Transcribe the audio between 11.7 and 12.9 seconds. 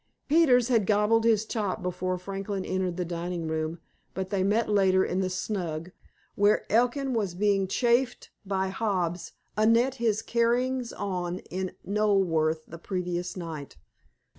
Knoleworth the